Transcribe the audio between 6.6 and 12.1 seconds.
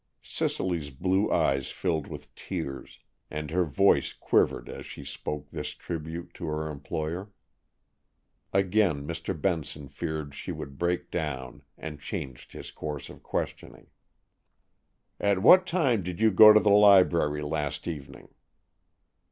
employer. Again Mr. Benson feared she would break down, and